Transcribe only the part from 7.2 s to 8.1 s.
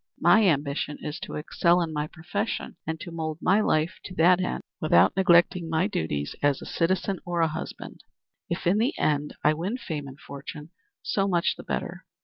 or a husband.